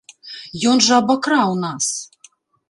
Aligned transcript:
Ён 0.71 0.81
жа 0.85 0.97
абакраў 1.01 1.53
нас! 1.65 1.91